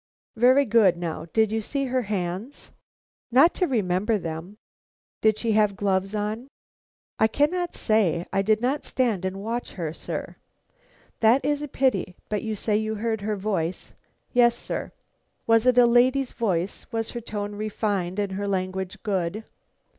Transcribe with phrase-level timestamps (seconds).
[0.35, 0.97] "Very good.
[0.97, 2.71] Now, did you see her hands?"
[3.31, 4.57] "Not to remember them."
[5.21, 6.47] "Did she have gloves on?"
[7.19, 8.25] "I cannot say.
[8.33, 10.37] I did not stand and watch her, sir."
[11.19, 12.15] "That is a pity.
[12.29, 13.93] But you say you heard her voice."
[14.33, 14.91] "Yes, sir."
[15.45, 16.87] "Was it a lady's voice?
[16.91, 19.43] Was her tone refined and her language good?"